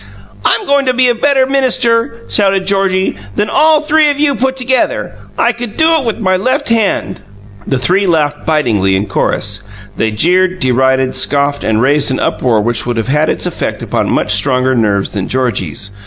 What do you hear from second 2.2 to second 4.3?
shouted Georgie, "than all three of